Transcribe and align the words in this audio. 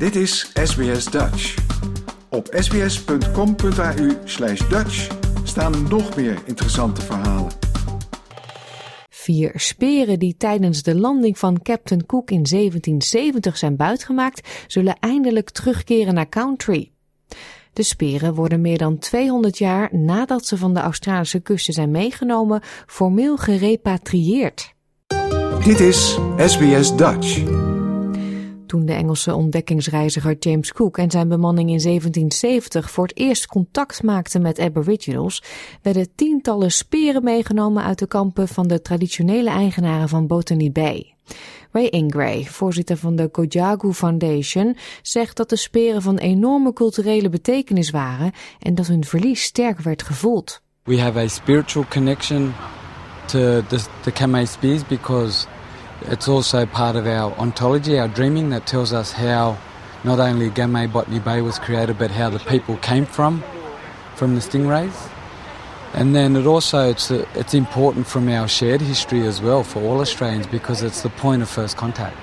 Dit 0.00 0.16
is 0.16 0.50
SBS 0.54 1.04
Dutch. 1.04 1.54
Op 2.28 2.48
sbs.com.au 2.58 4.10
slash 4.24 4.68
Dutch 4.68 5.08
staan 5.44 5.88
nog 5.88 6.16
meer 6.16 6.38
interessante 6.44 7.00
verhalen. 7.00 7.52
Vier 9.10 9.52
speren 9.54 10.18
die 10.18 10.36
tijdens 10.36 10.82
de 10.82 10.94
landing 10.94 11.38
van 11.38 11.62
Captain 11.62 12.06
Cook 12.06 12.30
in 12.30 12.42
1770 12.42 13.56
zijn 13.56 13.76
buitgemaakt, 13.76 14.48
zullen 14.66 14.96
eindelijk 15.00 15.50
terugkeren 15.50 16.14
naar 16.14 16.28
Country. 16.28 16.90
De 17.72 17.82
speren 17.82 18.34
worden 18.34 18.60
meer 18.60 18.78
dan 18.78 18.98
200 18.98 19.58
jaar 19.58 19.96
nadat 19.96 20.46
ze 20.46 20.56
van 20.56 20.74
de 20.74 20.80
Australische 20.80 21.40
kusten 21.40 21.74
zijn 21.74 21.90
meegenomen, 21.90 22.62
formeel 22.86 23.36
gerepatrieerd. 23.36 24.74
Dit 25.64 25.80
is 25.80 26.18
SBS 26.36 26.96
Dutch. 26.96 27.42
Toen 28.70 28.86
de 28.86 28.92
Engelse 28.92 29.34
ontdekkingsreiziger 29.34 30.36
James 30.38 30.72
Cook 30.72 30.98
en 30.98 31.10
zijn 31.10 31.28
bemanning 31.28 31.70
in 31.70 31.78
1770 31.78 32.90
voor 32.90 33.06
het 33.06 33.16
eerst 33.16 33.46
contact 33.46 34.02
maakten 34.02 34.42
met 34.42 34.58
Aboriginals, 34.58 35.42
werden 35.82 36.08
tientallen 36.14 36.70
speren 36.70 37.24
meegenomen 37.24 37.84
uit 37.84 37.98
de 37.98 38.06
kampen 38.06 38.48
van 38.48 38.68
de 38.68 38.82
traditionele 38.82 39.50
eigenaren 39.50 40.08
van 40.08 40.26
Botany 40.26 40.72
Bay. 40.72 41.14
Ray 41.72 41.84
Ingray, 41.84 42.44
voorzitter 42.44 42.96
van 42.96 43.16
de 43.16 43.28
Kojagu 43.28 43.92
Foundation, 43.92 44.76
zegt 45.02 45.36
dat 45.36 45.48
de 45.48 45.56
speren 45.56 46.02
van 46.02 46.18
enorme 46.18 46.72
culturele 46.72 47.28
betekenis 47.28 47.90
waren 47.90 48.32
en 48.58 48.74
dat 48.74 48.86
hun 48.86 49.04
verlies 49.04 49.42
sterk 49.42 49.80
werd 49.80 50.02
gevoeld. 50.02 50.62
We 50.82 51.00
have 51.00 51.18
a 51.18 51.28
spiritual 51.28 51.84
connection 51.88 52.54
to 53.26 53.62
the, 53.68 53.80
the 54.02 54.82
because 54.88 55.46
it's 56.02 56.28
also 56.28 56.66
part 56.66 56.96
of 56.96 57.06
our 57.06 57.32
ontology, 57.38 57.98
our 57.98 58.08
dreaming, 58.08 58.50
that 58.50 58.66
tells 58.66 58.92
us 58.92 59.12
how 59.12 59.58
not 60.04 60.18
only 60.18 60.50
Gamay 60.50 60.92
Botany 60.92 61.18
Bay 61.18 61.42
was 61.42 61.58
created, 61.58 61.98
but 61.98 62.10
how 62.10 62.30
the 62.30 62.38
people 62.38 62.76
came 62.78 63.04
from, 63.04 63.42
from 64.14 64.34
the 64.34 64.40
stingrays. 64.40 65.10
And 65.92 66.14
then 66.14 66.36
it 66.36 66.46
also 66.46 66.88
it's 66.88 67.10
it's 67.10 67.52
important 67.52 68.06
from 68.06 68.28
our 68.28 68.46
shared 68.46 68.80
history 68.80 69.26
as 69.26 69.42
well 69.42 69.64
for 69.64 69.82
all 69.82 70.00
Australians 70.00 70.46
because 70.46 70.82
it's 70.82 71.02
the 71.02 71.08
point 71.10 71.42
of 71.42 71.48
first 71.48 71.76
contact. 71.76 72.16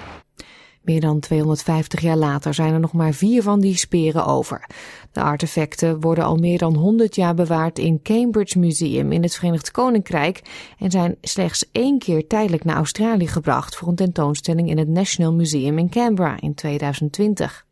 Meer 0.88 1.02
dan 1.02 1.20
250 1.20 2.02
jaar 2.02 2.18
later 2.18 2.54
zijn 2.54 2.74
er 2.74 2.80
nog 2.80 2.94
maar 2.94 3.14
vier 3.14 3.42
van 3.42 3.60
die 3.60 3.78
speren 3.78 4.26
over. 4.26 4.70
De 5.12 5.22
artefacten 5.22 6.02
worden 6.02 6.24
al 6.24 6.36
meer 6.36 6.58
dan 6.58 6.76
100 6.76 7.16
jaar 7.16 7.34
bewaard 7.34 7.80
in 7.80 8.02
Cambridge 8.02 8.60
Museum 8.60 9.12
in 9.12 9.24
het 9.24 9.36
Verenigd 9.36 9.72
Koninkrijk 9.72 10.42
en 10.80 10.92
zijn 10.92 11.16
slechts 11.22 11.70
één 11.72 12.00
keer 12.00 12.28
tijdelijk 12.28 12.64
naar 12.64 12.76
Australië 12.76 13.28
gebracht 13.28 13.76
voor 13.76 13.88
een 13.88 13.96
tentoonstelling 13.96 14.70
in 14.70 14.78
het 14.78 14.88
National 14.88 15.34
Museum 15.34 15.78
in 15.78 15.90
Canberra 15.90 16.42
in 16.42 16.54
2020. 16.54 17.66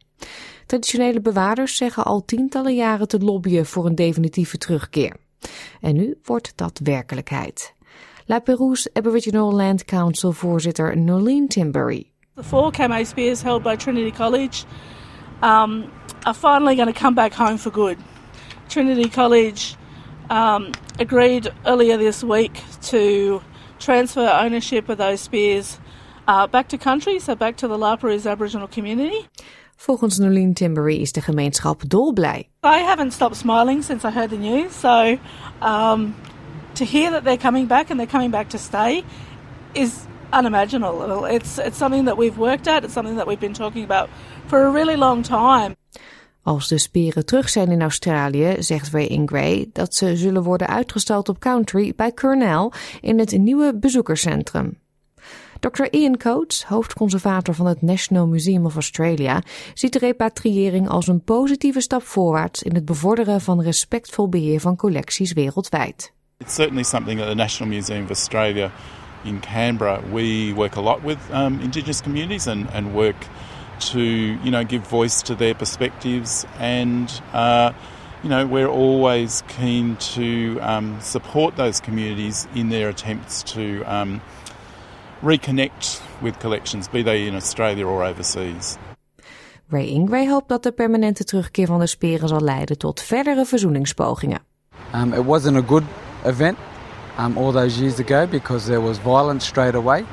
Traditionele 0.66 1.22
bewaarders 1.22 1.76
zeggen 1.76 2.06
al 2.06 2.26
tientallen 2.26 2.76
jaren 2.76 3.08
te 3.08 3.20
lobbyen 3.20 3.66
voor 3.66 3.86
een 3.86 3.96
definitieve 3.96 4.58
terugkeer. 4.58 5.16
En 5.82 5.96
nu 5.96 6.18
wordt 6.24 6.54
dat 6.56 6.80
werkelijkheid. 6.84 7.74
La 8.26 8.40
Perouse 8.40 8.90
Aboriginal 8.94 9.54
Land 9.54 9.86
Council 9.86 10.32
voorzitter 10.32 10.98
Nolene 10.98 11.48
Timbury. 11.48 12.14
The 12.36 12.44
four 12.44 12.69
camo 12.69 13.02
spears 13.05 13.41
held 13.41 13.64
by 13.64 13.78
Trinity 13.78 14.11
College 14.11 14.66
um, 15.41 15.89
are 16.25 16.33
finally 16.33 16.75
going 16.75 16.89
to 16.89 17.00
come 17.00 17.16
back 17.16 17.31
home 17.31 17.58
for 17.58 17.69
good. 17.69 17.97
Trinity 18.67 19.08
College 19.08 19.78
um, 20.30 20.73
agreed 21.00 21.47
earlier 21.66 21.95
this 21.95 22.25
week 22.25 22.61
to 22.88 23.41
transfer 23.80 24.28
ownership 24.28 24.89
of 24.89 24.97
those 24.97 25.22
spears 25.22 25.80
uh, 26.28 26.45
back 26.45 26.67
to 26.67 26.78
country, 26.78 27.19
so 27.19 27.36
back 27.36 27.56
to 27.56 27.69
the 27.69 27.78
La 27.78 27.95
Perouse 27.95 28.25
Aboriginal 28.25 28.67
community. 28.67 29.25
Volgens 29.80 30.19
Nolene 30.19 30.53
Timbury 30.53 31.02
is 31.02 31.13
de 31.13 31.22
gemeenschap 31.22 31.88
dolblij. 31.88 32.47
I 32.63 32.80
haven't 32.80 33.11
stopped 33.11 33.38
smiling 33.38 33.81
since 33.81 34.03
I 34.03 34.11
heard 34.11 34.31
the 34.31 34.38
news, 34.38 34.73
so 34.75 35.17
um, 35.61 36.13
to 36.73 36.84
hear 36.84 37.12
that 37.12 37.24
they're 37.24 37.38
coming 37.38 37.66
back 37.68 37.90
and 37.90 37.97
they're 37.97 38.06
coming 38.06 38.31
back 38.31 38.50
to 38.50 38.57
stay 38.57 39.06
is 39.74 40.06
unimaginable. 40.35 41.25
It's, 41.25 41.57
it's 41.57 41.78
something 41.78 42.06
that 42.06 42.18
we've 42.18 42.38
worked 42.38 42.68
at, 42.68 42.84
it's 42.84 42.94
something 42.94 43.18
that 43.18 43.28
we've 43.28 43.40
been 43.40 43.53
talking 43.53 43.84
about 43.84 44.09
for 44.47 44.66
a 44.66 44.72
really 44.72 44.97
long 44.97 45.23
time. 45.23 45.75
Als 46.44 46.68
de 46.68 46.78
speren 46.78 47.25
terug 47.25 47.50
zijn 47.50 47.72
in 47.72 47.81
Australië, 47.81 48.56
zegt 48.59 48.91
Ray 48.91 49.06
Ingray 49.06 49.69
dat 49.74 49.95
ze 49.95 50.18
zullen 50.18 50.44
worden 50.44 50.68
uitgestald 50.68 51.29
op 51.29 51.40
Country 51.40 51.94
bij 51.95 52.13
Cornell 52.13 52.72
in 53.01 53.19
het 53.19 53.38
nieuwe 53.38 53.75
bezoekerscentrum. 53.75 54.78
Dr. 55.59 55.84
Ian 55.91 56.18
Coates, 56.18 56.63
hoofdconservator 56.63 57.53
van 57.53 57.66
het 57.66 57.81
National 57.81 58.28
Museum 58.28 58.66
of 58.66 58.74
Australia, 58.74 59.41
ziet 59.74 59.94
de 59.94 60.00
repatriëring 60.00 60.90
als 60.90 61.07
een 61.07 61.24
positieve 61.24 61.81
stap 61.81 62.03
voorwaarts 62.03 62.63
in 62.63 62.75
het 62.75 62.85
bevorderen 62.85 63.41
van 63.41 63.62
respectvol 63.62 64.29
beheer 64.29 64.59
van 64.59 64.75
collecties 64.75 65.34
wereldwijd. 65.34 66.13
It's 66.38 66.56
certainly 66.56 66.84
something 66.84 67.22
at 67.22 67.28
the 67.28 67.35
National 67.35 67.74
Museum 67.74 68.03
of 68.03 68.09
Australia 68.09 68.72
in 69.25 69.41
Canberra. 69.41 70.02
We 70.12 70.53
work 70.53 70.75
a 70.75 70.81
lot 70.81 71.03
with 71.03 71.19
um, 71.31 71.59
Indigenous 71.62 72.02
communities 72.02 72.47
and, 72.47 72.69
and 72.72 72.94
work 72.94 73.16
to 73.78 74.02
you 74.02 74.52
know 74.52 74.63
give 74.63 74.88
voice 74.88 75.22
to 75.24 75.36
their 75.36 75.53
perspectives 75.53 76.46
and. 76.59 77.09
Uh, 77.34 77.74
you 78.24 78.30
know, 78.30 78.47
we're 78.47 78.68
always 78.68 79.44
keen 79.47 79.97
to 79.97 80.58
um, 80.62 81.00
support 81.00 81.58
those 81.58 81.80
communities 81.80 82.47
in 82.56 82.69
their 82.69 82.90
attempts 82.90 83.44
to 83.44 83.84
um, 83.84 84.19
reconnect 85.22 86.02
with 86.24 86.40
collections, 86.40 86.88
be 86.88 87.03
they 87.03 87.28
in 87.28 87.36
Australia 87.36 87.86
or 87.86 88.03
overseas. 88.03 88.80
Ray 89.69 89.88
Ingray 89.88 90.28
hoopt 90.28 90.50
dat 90.50 90.63
de 90.63 90.72
permanente 90.72 91.24
terugkeer 91.24 91.68
van 91.68 91.80
de 91.80 91.88
speren 91.88 92.28
zal 92.28 92.42
leiden 92.42 92.78
tot 92.78 93.02
verdere 93.02 93.46
verzoeningspogingen. 93.46 94.40
Um, 94.94 95.13
it 95.13 95.25
wasn't 95.25 95.57
a 95.57 95.62
good 95.68 95.84
event 96.24 96.57
um, 97.18 97.38
all 97.38 97.52
those 97.52 97.80
years 97.80 98.00
ago 98.00 98.28
because 98.28 98.68
there 98.68 98.81
was 98.81 98.98
violence 98.98 99.46
straight 99.46 99.76
away. 99.76 100.06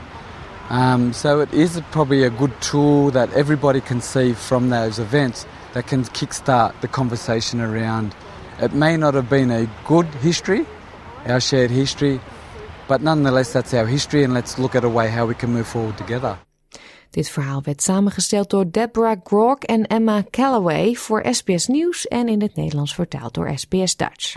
Um, 0.71 1.13
so 1.13 1.41
it 1.41 1.53
is 1.53 1.81
probably 1.91 2.25
a 2.25 2.31
good 2.31 2.53
tool 2.61 3.11
that 3.11 3.33
everybody 3.33 3.81
can 3.81 4.01
see 4.01 4.33
from 4.33 4.71
those 4.71 4.99
events 4.99 5.47
that 5.75 5.87
can 5.87 6.05
kickstart 6.05 6.81
the 6.81 6.89
conversation 6.89 7.61
around. 7.61 8.15
It 8.61 8.73
may 8.73 8.97
not 8.97 9.15
have 9.15 9.29
been 9.29 9.51
a 9.51 9.69
good 9.87 10.07
history, 10.23 10.65
our 11.27 11.41
shared 11.41 11.71
history, 11.71 12.21
but 12.89 13.03
nonetheless 13.03 13.53
that's 13.53 13.75
our 13.75 13.87
history 13.87 14.25
and 14.25 14.33
let's 14.35 14.59
look 14.59 14.75
at 14.75 14.85
a 14.85 14.89
way 14.89 15.09
how 15.09 15.27
we 15.27 15.35
can 15.35 15.53
move 15.53 15.67
forward 15.67 15.97
together. 15.97 16.39
Dit 17.11 17.29
verhaal 17.29 17.62
werd 17.62 17.83
samengesteld 17.83 18.51
door 18.51 18.71
Deborah 18.71 19.17
Grok 19.25 19.65
en 19.65 19.87
Emma 19.87 20.25
Calloway 20.31 20.95
voor 20.95 21.25
SBS 21.31 21.67
Nieuws 21.67 22.09
en 22.09 22.29
in 22.29 22.43
het 22.43 22.55
Nederlands 22.57 22.95
vertaald 22.95 23.35
door 23.35 23.53
SBS 23.55 23.97
Dutch. 23.97 24.37